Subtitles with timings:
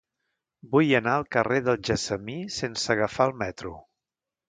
[0.71, 3.81] Vull anar al carrer del Gessamí sense agafar el metro.